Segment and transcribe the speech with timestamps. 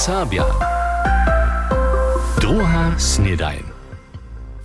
[0.00, 0.44] Serbia.
[2.40, 2.96] Druga.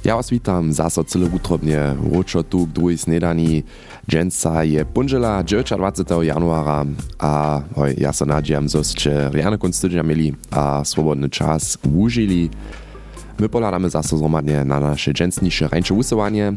[0.06, 1.96] Ja was witam zaso cyle utrobnie.
[2.12, 3.64] Ruczo tu k drugiej snedani.
[4.10, 6.24] Dżęca je punżela 20.
[6.24, 6.86] januara,
[7.20, 12.50] a hoj, ja se nadziejam, zo ste riane kunst tygodnia mieli a swobodny czas użyli.
[13.40, 16.54] My poladamy zaso zromadnie na nasze dżęcnisze rańcze usuwanie.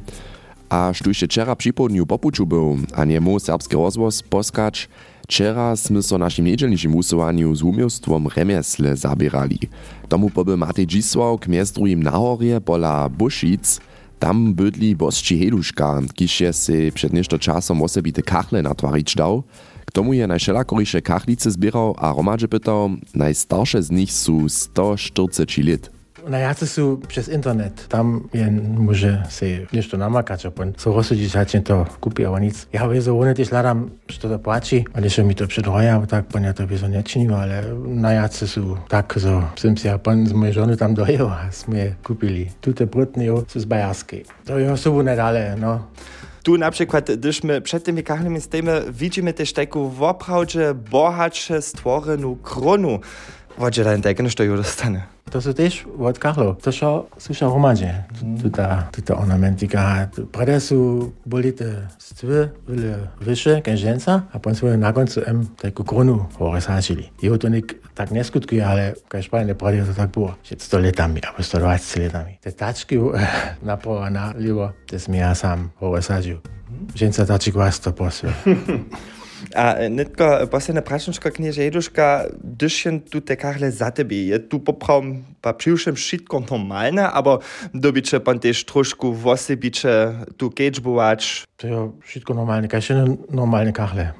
[0.69, 4.89] A štušte včera připodnju popuču był, a nie mu serbski rozvoz poskać,
[5.29, 9.69] Včera sme so našim niedzielnišim usowaniu z umiostwom remesle zabierali.
[10.09, 13.77] Tomu poby Matej Dzisław k miestruim nahorie pola Buszic,
[14.17, 19.45] tam bydli bosči Heduška, kiž je si před nešto časom osobite kachle natwarić dał.
[19.85, 25.93] K tomu je najšelakoriše kachlice zbierał a romadže pytał, najstarsze z nich sú 140 lit.
[26.27, 27.87] Najjacy sú przez internet.
[27.87, 32.67] Tam jen môže si niečo namakať, a poň so rozsúdiť, že to kúpi, ale nic.
[32.75, 36.51] Ja so one tiež hľadám, že to páči, ale že mi to předhoja, tak poň
[36.51, 40.55] ja to so nečinil, ale najjacy sú tak, so som si ja poň z mojej
[40.59, 42.51] žony tam dojel a sme kúpili.
[42.59, 44.23] Tute brutny sú z Bajarskej.
[44.51, 45.87] To jeho sú nedale, no.
[46.43, 52.37] Tu na przykład, gdyż my przed tymi kachnymi stoimy, widzimy też taką woprawdzie bohacze stworeną
[52.37, 53.01] kronu.
[53.59, 55.18] Wodzie ten tak, no to już dostanie.
[55.29, 56.57] To sú tiež od Karlo.
[56.65, 58.09] To čo sú čo hromadže.
[58.41, 60.09] Tuta, tuta ornamentika.
[60.33, 65.45] Prede sú boli tie stvy veľa vyššie, keď ženca, a potom sme na koncu em
[65.61, 67.13] takú kronu hore sáčili.
[67.21, 70.33] Jeho to nik tak neskutkuje, ale každopádne prede to tak było.
[70.41, 72.33] Že 100 letami, alebo 120 letami.
[72.41, 72.97] Te tačky
[73.69, 76.41] napravo a nalivo, te sme ja sám hore sáčil.
[76.97, 78.33] Ženca tačik vás to posve.
[79.55, 82.07] A netko posledna prašnička knieža Jeduška,
[82.43, 84.15] dyšen tu te kachle za tebe.
[84.15, 87.39] Je tu poprawom pa přiwšem wszystko normalne, aber
[87.75, 91.47] dobiče pan też trošku wosebiče tu kečbovač.
[91.57, 94.15] To je všetko normálne, každé normálne kachle.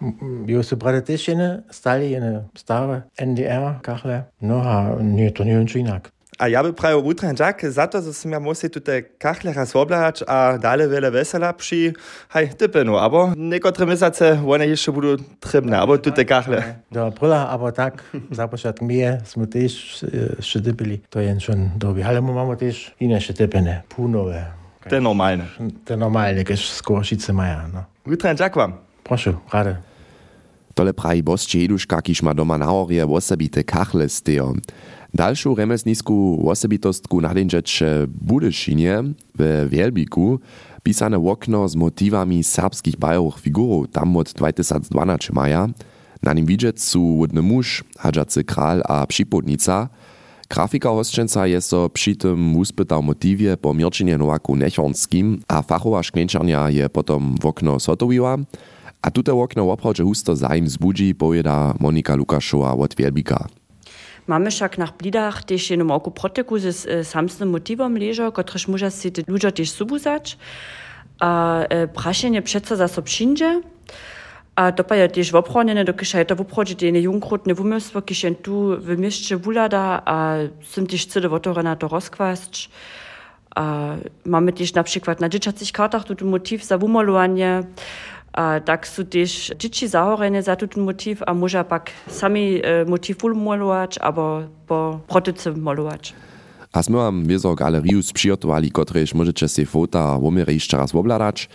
[0.63, 4.27] Sú brade tiež jene, stále jene staré NDR kachle.
[4.41, 6.11] No a nie, to nie je inak.
[6.39, 9.77] A ja by prajo utren Jack, za to, że som ja musi tutaj kachle raz
[9.77, 11.93] oblać, a dalej wiele wesela przy,
[12.29, 16.75] hej, typenu, abo niekotre misace, one jeszcze będą trybne, abo tutaj kachle.
[16.93, 20.05] Do aprila, abo tak, za początek mnie, sme też
[20.41, 22.03] szczytypili, to jest schon dobi.
[22.03, 24.47] Ale my mamy też inne szczytypene, półnowe.
[24.89, 25.45] Te normalne.
[25.85, 27.85] Te normalne, keď skôr šice maja, no.
[28.07, 28.73] Utren Jack wam.
[29.05, 29.77] Proszę, rade.
[30.75, 34.55] Tole praji bosči Jeduška, kiž ma doma nahorie osobite kachle stejo.
[35.15, 39.03] Dalszą remesnisku osobitostku nadędziecze Budyszynie
[39.39, 40.41] w Wielbiku
[40.83, 45.69] pisane okno z motywami serbskich bajowych figurów tam od 2012 maja.
[46.23, 49.89] Na nim widzieć są łudny muż, hadżacy kral a przypodnica.
[50.51, 56.71] Grafika hosčenca je so przy tym uspytał motywie po Mirčinie Nowaku Nechornskim, a fachowa szkleńczarnia
[56.71, 58.37] je potom w okno sotowiła.
[59.03, 63.49] A tute okno oprawdźe husto zaim zbudzi, powiada Monika Lukaszowa od Wielbika.
[64.29, 68.91] Mamy však na blidach też jedną oku proteku z e, samsnym motywem leża, któryż może
[68.91, 70.39] si te ludzie też subuzać.
[71.21, 73.63] A e, praszenie przeco za so przyjdzie.
[74.57, 78.35] A to pa je też wopronjene, dokiż je to woprodzi te junkrutne wumysły, kiż je
[78.35, 82.71] tu w mieście wulada, a są też cyle wotore na to rozkwasć.
[83.55, 87.63] A mamy też na przykład na dzieciacych kartach tu motyw za wumalowanie.
[88.39, 93.99] Tak sú tiež dzieci zahorené za ten motiv a môža pak sami e, motiv malować
[93.99, 96.15] albo po protyce malować.
[96.71, 101.49] A sme vám wiezo galeriu sprzyjotowali, kotrež możecie si fota womiery jeszcze raz obladać.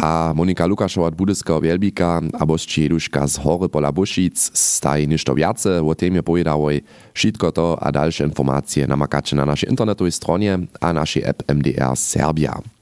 [0.00, 5.36] A Monika Lukaszowa od Budyskiego Wielbika a bosči Jeduška z Hory pola Buszic staj ništo
[5.36, 6.80] viace o témie povedavoj.
[7.12, 12.79] Všetko to a dalsze informacje namakacie na naszej internetowej stronie a naszej app MDR Serbia.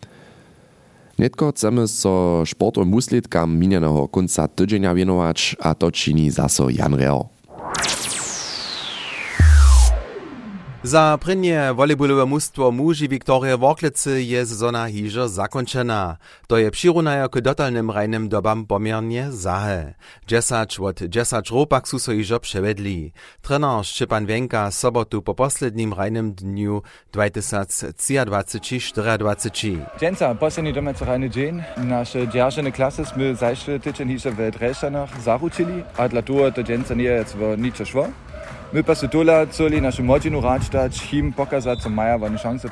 [1.19, 7.38] Netko chcemy so sportovým úsledkam minjeného konca tydzienia wienować, a to čini zaso Jan Reo.
[10.83, 16.17] Za prynje volejbolowe mustwo muži Viktorie Worklicy je sezona hižo zakończena.
[16.47, 19.95] To je přirunaja k dotalnym rajnym dobam pomiernie zahe.
[20.27, 23.13] Dżesacz od dżesacz ropak su so hižo przevedli.
[23.43, 26.83] Trener Szczepan Wenka sobotu po poslednim rajnym dniu
[27.13, 29.79] 2023-24.
[30.01, 31.63] Dżęca, posledni domacy rajny dzień.
[31.77, 36.95] Nasze dzierżone klasy sme zajszły tydzień hižo w Dreszczanach zaručili, a dla toho to dżęca
[36.95, 38.09] nie jest niczo szło.
[38.69, 42.19] My pa se tola celi našu močinu rač dać, him pokazać, co maja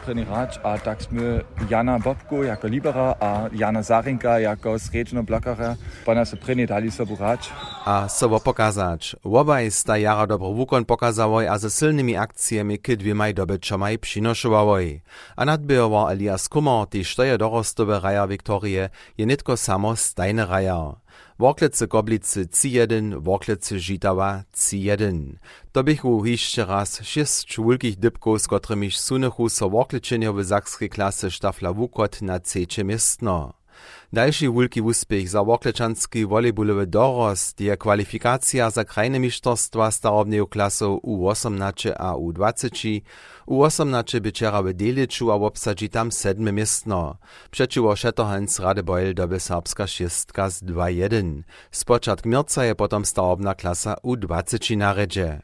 [0.05, 1.41] preni rač, a tak sme
[1.71, 7.17] Jana Bobku jako libera a Jana Zarinka jako srečno blokara, pa nas preni dali sobu
[7.17, 7.49] rač.
[7.87, 9.17] A sobo pokazać.
[9.25, 15.01] Obaj sta jara dobro wukon pokazałoj, a ze silnymi akcjami k dwiemaj dobyczomaj przynoszowałoj.
[15.37, 21.01] A nadbyował Elias Kummer, die steuer dorostowe raja Viktorie, je nitko samo stajne raja.
[21.39, 25.37] Worklice Goblice C1, Worklice Žitawa C1.
[25.73, 31.31] To bychu hišće raz šest wulkich dybków, z którymiž sunechu so workličenjo w zakskiej klasy
[31.31, 33.53] Stafla Wukot na C miestno.
[34.13, 41.93] Dalszy wulki uspech za woklečanski volejbolowy dorost je kwalifikacja za krajne mistrzostwa starobnej klasy U18
[41.99, 43.01] a U20.
[43.47, 47.19] U18 byczera w Deliczu a obsadzi tam sedme miestno.
[47.51, 51.43] Przeciwo Szetterhans Radebeul doby serbska šestka z 2-1.
[51.71, 55.41] Spočatk mirca je potom starobna klasa U20 na redzie.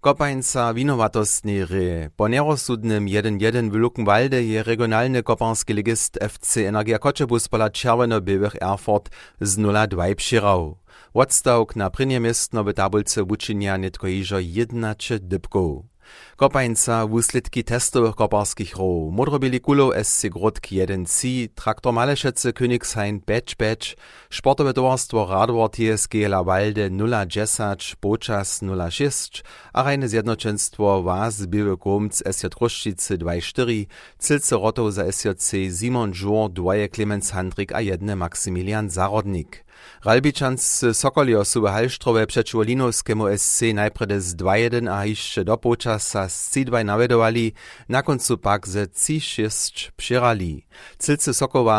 [0.00, 2.10] Kopańca winowatostny ry.
[2.16, 9.10] Po nerozsudnym 1-1 w Luckenwalde je regionalny kopański ligist FC Energia Koczebus pola Czerwono-Białych Erfurt
[9.40, 10.76] z 0-2 przyrał.
[11.14, 15.97] Odstawk na prynie miestno w tabulce uczynia nitko iżo 11 dybków.
[16.36, 19.10] Kopańca wuslitki testowych koparskich ro.
[19.10, 23.96] Modrobili kulo SC Grodk 1C, Traktor Malešece Königshain Batch Batch,
[24.30, 28.60] Sportowe towarstwo Radwar TSG Lawalde 010, Bočas
[28.90, 33.86] 06, a rejne zjednoczenstwo Was Biły Gomc SJ Truszčice 24,
[34.18, 39.67] Cilce Rotow za SJC Simon Żur, dwoje Clemens Handrik a jedne Maximilian Zarodnik.
[40.04, 46.28] Ralbičans Sokolio su w Halštrove przeciwko Linowskiemu SC najprede z 2-1 a jeszcze do počasa
[46.28, 47.52] z C2 navedovali,
[47.88, 50.66] na koncu pak ze C6 přirali.
[50.98, 51.32] Cilce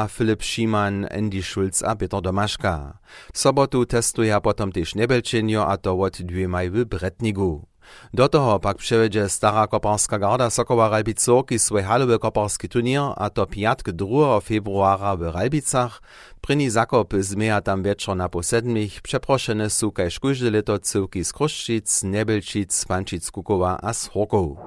[0.09, 2.99] Filip Schimann, Andy Schulz a Peter Domaszka.
[3.33, 7.68] Sobotu testuje potom też Nebelčenjo a to od dvěmaj Bretnigu.
[8.13, 13.45] Do toho pak převedže stara koparska garda Sokowa Ralbicorki svoj halowy koparski turnier a to
[13.45, 14.39] piatk 2.
[14.39, 16.01] februara w Ralbicach.
[16.41, 21.33] Pryni zakop zmeja tam wieczor na po sedmich, przeproszene su kaž kuždy leto cyłki z
[21.33, 24.57] Kruščic, Nebelčic, Pančic Kukowa a z Horkow.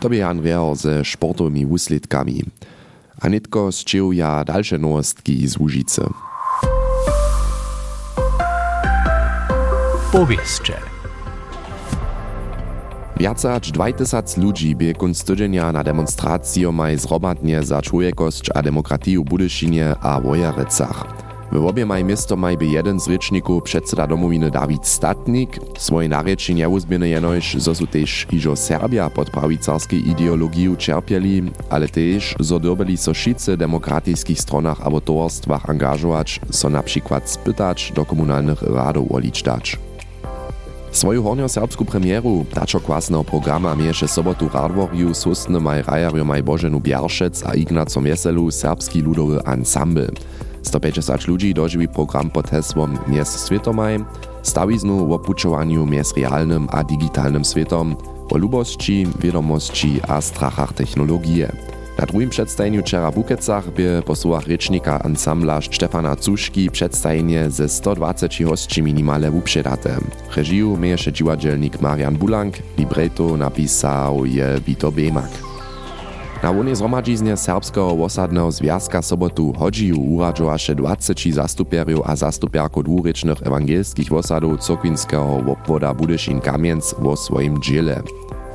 [0.00, 2.44] To by Jan Wehr ze sportowymi wuslitkami.
[3.20, 6.29] A nitko zczył ja dalsze nowostki z Łużycy.
[10.12, 10.74] Powieście.
[13.16, 15.32] Viac aż 2000 ludzi bie kunst
[15.72, 21.06] na demonstrację maj zrobatnie za człowiekosć a demokratiju Budyšinie a Wojarecach.
[21.52, 26.54] W obie maj miasto maj by jeden z ryczników przedseda domowiny Dawid Statnik swoje narěči
[26.54, 32.96] neuzběne jenož, zo su tež ižo Serbia pod prawicarskiej ideologiju čerpieli, ale tež zo dyrbeli
[32.96, 39.10] so šice demokratických stronach abo towarstvach angažować, so na przykład spytać do komunalnych radów
[40.90, 40.98] oličtać.
[40.98, 47.42] Swoju hornio-serbsku premieru dačo kwasného programa mieše sobotu Radworju susne maj rajarjo maj Boženu Bjaršec
[47.46, 50.10] a Ignacom Jeselu serbski ludowy ensemble.
[50.62, 53.98] 150 ludzi dožiwi program pod hesłom Mies Svietomaj,
[54.42, 57.96] stawiznu w opuczowaniu mies realnym a digitalnym świetom,
[58.30, 61.79] o lubości, wiadomości a strachach technologie.
[62.00, 67.68] Na drugim przedstawieniu wczera w Bukecach by po słowach rycznika ansambla Stefana Cuszki przedstawienie ze
[67.68, 69.96] 120 hostci minimale uprzedate.
[70.36, 75.30] Reżiju miejesze dziwadzielnik Marian Bulank, libretto napisał je Vito Bemak.
[76.42, 84.08] Na łonie zhromadźiznie Serbskiego Wosadnego Związka sobotu chodził uradzowaše 20 zastupierów a zastupierków dwurycznych ewangelskich
[84.08, 88.02] wosadów cokwińskiego obwoda Budyszin-Kamienc wo swoim dziele.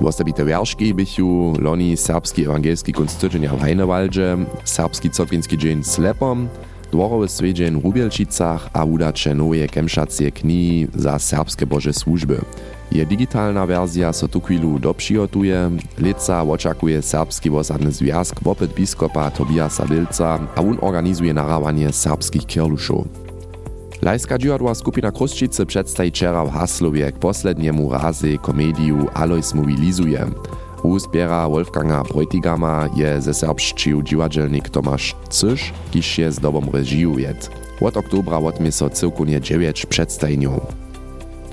[0.01, 6.47] Wosebite wierszki bychu loni serbski ewangelski konstytucja w Heinewaldze, serbski cokwiński dzień Slepom,
[6.91, 12.41] dworowy swiedzień w Rubielčicach a udacze nowe kemšacie knihi za serbskie boże służby.
[12.91, 19.85] Je digitalna wersja so tu chwilu dopřihotuje, leca oczakuje serbski wosadny związk wopyt biskopa Tobiasa
[19.85, 23.24] Bilca, a on organizuje narawanie serbskich kierluszów.
[24.05, 26.11] Lajska dziwadła skupina Kruszčice przedstawi
[26.47, 30.25] w Haslowie k posledniemu razy komediu Alois mobilizuje.
[30.83, 37.33] U zbiera Wolfganga Bräutigama je ze serbszczył dziwadzelnik Tomasz Cysz, kiż je z dobą reżijuje.
[37.81, 40.84] Od oktobra odmie so cyrkunie 9 przedstawieniów.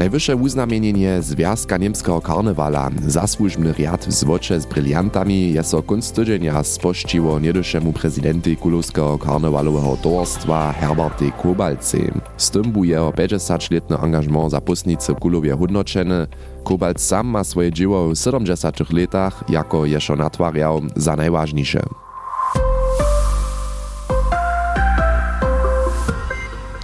[0.03, 6.63] Najwyższe uznamienienie Związka Niemskiego Karnewala, zasłużbny riad w zwocze z bryliantami, jest so kunst tydzienia
[6.63, 11.99] spościło niedyszemu prezydenty Kulowskiego Karnewalowego towarstwa Herberty Kobalce.
[12.37, 16.27] Z tym był jeho 50-letny angażement za postnicy w Kulowie hodnoczeny.
[16.65, 21.83] Kobalt sam ma swoje dzieło w 70 latach, jako jeszcze natwariał za najważniejsze.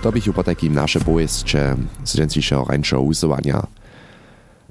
[0.03, 1.01] To bych po takim nasze
[2.05, 3.67] dżęciszego rańszego usuwania.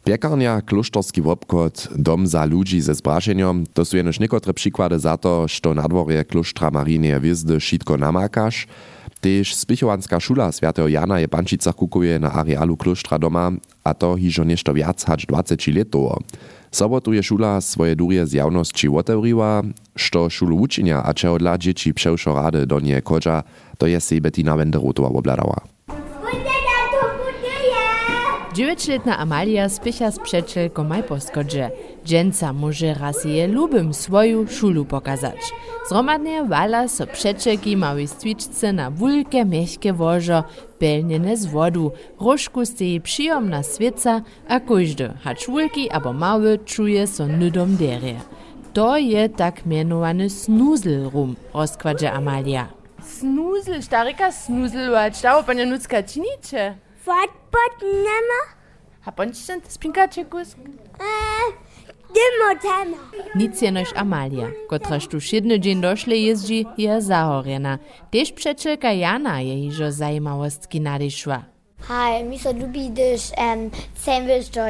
[0.04, 5.48] Piekarnia, klosztorski obchod, dom za ludzi ze zbraszeniom, to są jenoż niekotre przykłady za to,
[5.48, 8.68] że na dworze klosztra Marinie Wizdy szitko namakasz.
[9.22, 13.52] Tež spichowanska szula Świętego Jana je Pančicach kukuje na arealu klosztra doma,
[13.84, 16.22] a to hižo nešto viac hač 20 letov.
[16.72, 19.64] Sobotu je šula svoje durje z javnosti otevriła,
[19.96, 23.44] što šulu učenia a čeho dla dzieci převšo rady do nie kodža,
[23.78, 25.77] to je si Bettina Wenderotová obladała.
[28.58, 31.72] Dziewięćletna Amalia spycha z przeczelką maj poskodże.
[32.06, 35.38] Dżęca może raz je lubym swoją szulu pokazać.
[35.90, 40.44] Zromadnie wala so przeczelki małej stwiczce na wulkie, miękkie wożo,
[40.80, 41.92] pelniene z wodu.
[42.20, 48.16] Różku z tej przyjemna świeca, a każdy, hacz wulki abo mały, czuje so nudom derie.
[48.74, 52.68] To je tak mianowany snoozel rum, rozkładzie Amalia.
[53.02, 56.76] Snoozel, starika snoozel, wać, dało panie nucka czynicie?
[57.06, 57.37] Fotbot
[57.84, 58.42] nema?
[59.06, 60.58] A bądźcie spinkacie kusk?
[61.00, 61.54] Eee,
[62.16, 62.98] dymo tema.
[63.36, 67.80] Nic jenož Amalia, kotraž tu šedny dzień došle jeździ, je zahorjena.
[68.12, 71.44] Tež przeczelka Jana je hižo zajmawostki nadešła.
[71.88, 73.72] Hej, mi so lubi, když um,
[74.28, 74.62] wiesz, do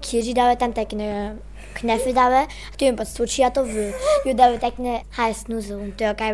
[0.00, 1.36] kirži dáve tam takne
[1.74, 3.92] knefy dáve, a tu jim podstúčí a to v,
[4.26, 6.32] ju dáve takne hej snuzu, to je kaj.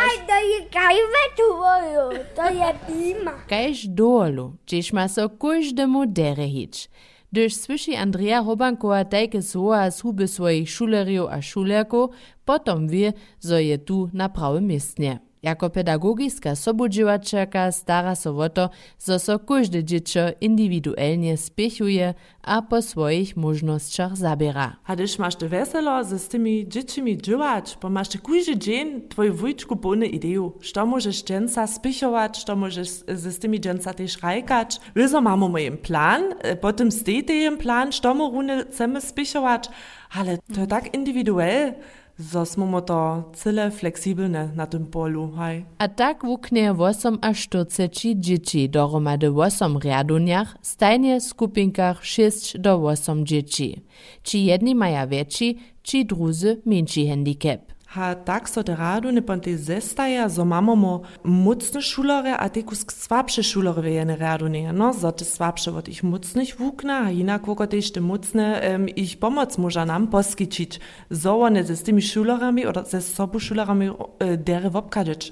[0.00, 3.34] Je kaj vedolu, to je píma.
[3.48, 6.88] Kajž dolu, čiž ma so každemu dere hič.
[7.32, 12.10] Gdyż słyszy Andrea Hobankowa tajke słowa z huby swoich szuleriów a szulerków,
[12.44, 15.29] potom wie, zo je tu na prawym miejscu.
[15.42, 22.82] Jako pedagogiska sobudziwaczerka stara so o to, zo so każde dziecko indywidualnie spiechuje a po
[22.82, 24.76] swoich możnościach zabiera.
[24.84, 29.34] A když máš to veselo ze s tymi dzieciami dživać, bo to kujży dzień twoju
[29.34, 34.80] wujčku pełny ideju, što możesz dżęca spichować, što możesz z tymi dżęca też rajkać.
[34.94, 38.32] Wyzo mamy mojem plan, e, potem stejte jem plan, što mu
[38.70, 39.68] chcemy spichować,
[40.10, 41.72] ale to tak indywiduell,
[42.20, 45.64] zo smo to cyle fleksibelne na tym polu, haj.
[45.78, 53.26] A tak wuknie 8 a 40 dzieci dohromady 8 riaduniach, stajnie skupinkach 6 do 8
[53.26, 53.82] dzieci.
[54.24, 57.60] Ci jedni maja większy, ci drudzy mniejszy handicap.
[57.90, 61.80] Ha tak so de radu ne ponte zestaja, so mamo mo mucne
[62.38, 65.24] a te kusk swabše šulare vejene radu ne, no, so te
[65.88, 68.00] ich mucnych wukna, a inak tež te
[68.76, 70.78] um, ich pomoc moža nam poskičić.
[71.10, 73.40] So one ze s šularami, oder ze sobu
[73.90, 73.96] uh,
[74.38, 74.70] dere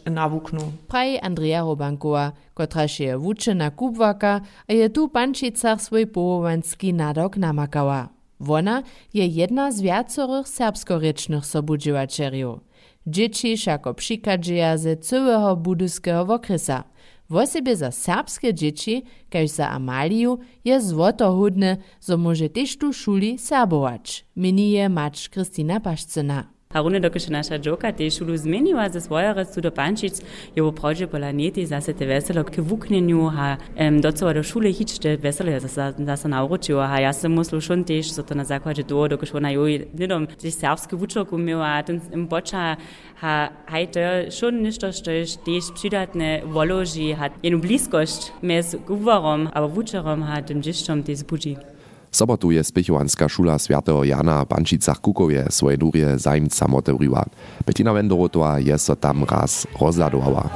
[0.07, 0.73] na wuknu.
[0.89, 8.18] Praji Andrea Robankova, kotraž je wučena kubwaka, a je tu pančicach svoj połovanski nadok namakała.
[8.41, 8.83] Wona
[9.15, 12.61] je jedna z viacorych serbskorečnych sobudziwačerjów.
[13.07, 16.85] Dzieci všako přikadžeja ze całego budyskeho wokresa.
[17.31, 24.25] Wosebie za serbskie dzieci, kaž za Amaliu, je złotohudne, zo może też tu szuli serbować.
[24.37, 26.58] Mini je macz Kristina Paszcyna.
[26.69, 30.21] A runde dokud naša džoka te šulu zmenila za svoje rastu do pančic,
[30.55, 34.99] je v prođe planeti zase te veselo k vuknenju, ha um, docela do šule hič
[34.99, 38.45] te veselo je zase, zase naučilo, ha ja sam muslu šon tež, so to na
[38.45, 42.77] zakladě toho, dokud ona joj nedom sich serbski vučok umil, a ten im poča,
[43.15, 48.77] ha haj to je šon ništo, što je tež přidatne voloži, ha jednu bliskošť mes
[48.87, 51.78] guvarom, aber vučerom, ha tym dzieščom te zbudži.
[52.13, 57.25] Sobotu je spichowanska szula Świętego Jana w Bančicach Kukowie swoje durje zajmcam otevriła.
[57.67, 60.49] Bettina Wenderotová je so tam raz rozhľadovala.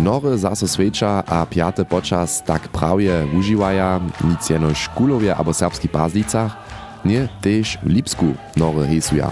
[0.00, 6.56] Nory zaso sveča a pjate počas tak prawie užiwaja, nic jeno škulowie abo serbski pazlicach,
[7.04, 9.28] nie tež w Lipsku nory hesuja.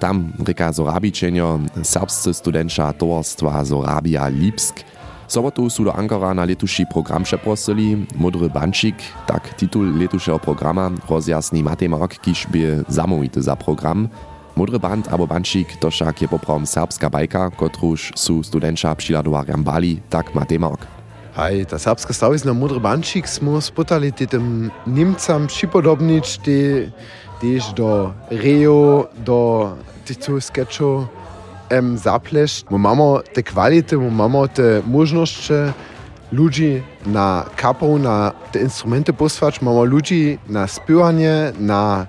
[0.00, 4.80] Tam reka Zorabičenjo, serbscy studenča towarstwa Zorabia Lipsk.
[5.28, 8.06] Sobotu su do Ankara na letuši program przeprosili.
[8.16, 8.96] Modry Bančik,
[9.28, 14.08] tak titul letušeho programa, rozjasni Matej Mark, kiž by zamovity za program.
[14.56, 20.02] Modry band abo Bančik, to však je poprawom serbska bajka, kotruž su studenča přiladovarjam Bali,
[20.08, 20.58] tak Matej
[21.40, 26.92] Hej, ta serbska stawizna Modry Bančik smo spotali tym Niemcam připodobnić, te
[27.40, 29.72] tež do Rio, do
[30.04, 31.08] týchto sketchov
[31.72, 32.68] um, zaplešť.
[32.68, 35.72] My máme te kvality, my máme te možnosti
[36.28, 42.06] ludzi na kapą, na te instrumenty posłać, mamy ludzi na śpiewanie, na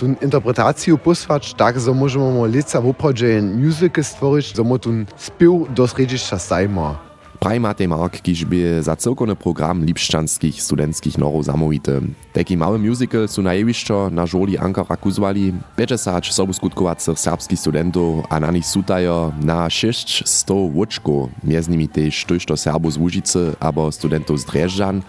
[0.00, 5.74] tu interpretację posłać, tak, że możemy lica w opradzie muzykę stworzyć, że my tu śpiew
[5.74, 7.05] do sredziszcza zajma.
[7.46, 12.02] Praj Matej Mark, kiž by za celkovny program lipščanských studentských norov zamówity.
[12.34, 18.26] Taki mały musical su na jewišćo na žoli Ankara kuzwali, 50 sobu skutkowacych serbskich studentów,
[18.26, 23.92] a na nich sutajo na 600 łuczków, między nimi też tojšto Serbo z Łužice, abo
[23.94, 25.02] studentów z Drežďan,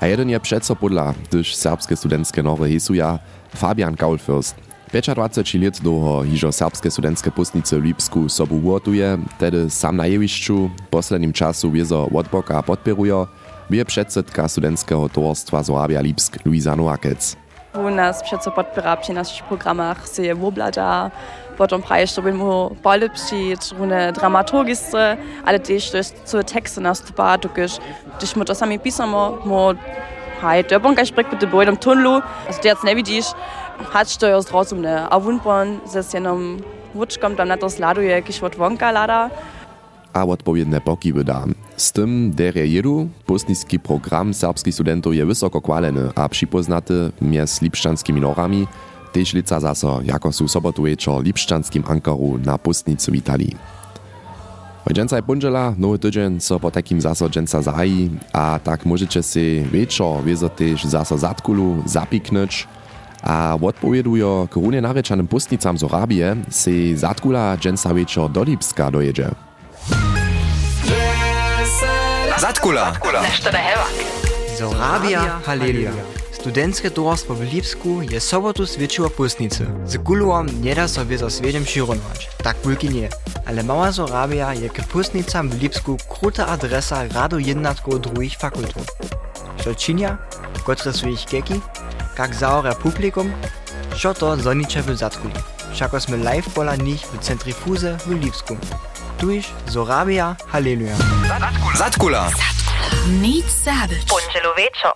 [0.00, 3.18] a jeden je přeco podla, gdyż serbskie studenckie nory hesuja,
[3.52, 4.71] Fabian Kaulfürst.
[4.92, 10.70] 25 let długo hižo serbskie studenckie pustnice w Lipsku sobu uotuje, tedy sam na jewišću,
[10.90, 13.26] poslednim czasu wiezo odboka podpieruje,
[13.70, 17.36] wie przedsedka studenckiego towarstwa Zorabia Lipsk Luisa Noakec.
[17.74, 21.10] U nas přeco podpěra při našich programach se je wobladza,
[21.56, 27.78] potom praje, što by mu polepšiť, rune dramaturgistre, ale też też co teksty nastupa, tukiž,
[28.18, 29.74] když mu to sami pisamo, mu
[30.42, 32.94] hej, dobonka sprek bitte bojom tunlu, also ty jetzt ne
[33.84, 36.58] hat to jest rozumne, a wunpon se jenom
[36.94, 39.30] wuczkom tam na to sladuje, kiž od wonka lada,
[40.12, 41.44] a odpowiedne poki wyda.
[41.76, 48.20] Z tym derje jedu, pustnicki program serbskich studentów je wysoko kwaleny a przypoznaty między lipszczanskimi
[48.20, 48.66] norami,
[49.12, 53.56] też lica zaso, jako su sobotu wieczor lipszczanskim ankaru na pustnicy w Italii.
[54.92, 59.40] Dżęca je punżela, nowy tydzień so po takim zaso dżęca zaji, a tak możecie się
[59.72, 62.68] wieczor wiezo też zaso zatkulu zapiknąć,
[63.22, 69.30] a odpowiedujo k runie naryczanym pustnicam z Orabie, se zatkula dżęca wieczor do Lipska dojedzie.
[72.38, 72.92] Zatkula.
[74.58, 75.90] Zorabia, halleluja.
[76.32, 79.66] Studentske towarstwo w Lipsku je sobotu zwiększyło pustnicy.
[79.86, 82.30] Z kulom nie da sobie za swiedem šironować.
[82.42, 83.08] Tak wielki nie.
[83.46, 88.86] Ale mała Zorabia je k pustnicam w Lipsku kruta adresa rado jednatko drugich fakultów.
[89.64, 90.18] Co czynia?
[90.64, 91.24] Kotre su ich
[92.14, 92.22] keki?
[92.22, 93.32] Jak zaore publikum?
[94.02, 95.34] Co to zonicze w Zatkuli?
[95.72, 98.56] Všako sme live pola nich w centrifuze w Lipsku.
[99.18, 100.96] Tuž Zorabia, halleluja.
[101.76, 102.30] Zatkula.
[103.22, 104.04] Nic zabić.
[104.08, 104.92] Punčelu večer.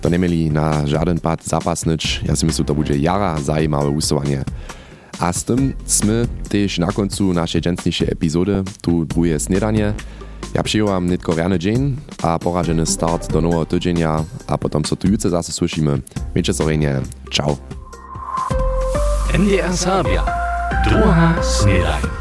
[0.00, 2.20] To nemeli na żaden pad zapasnyć.
[2.24, 4.44] Ja si myslím, to bude jara zajímavé usuwanie.
[5.20, 9.92] A z tym sme też na końcu naszej dżęsniejszej epizody, tu drugie snedanie.
[10.54, 15.08] Ja przyjąłam nitko rany dzień, a porażeny start do nowego tydzienia, a potem so tu
[15.08, 16.02] jutro zase słyszymy.
[16.34, 17.00] Miejcie sorenie.
[17.30, 17.56] Ciao.
[19.34, 20.24] NDR Sabia.
[20.84, 22.19] Druga snedanie.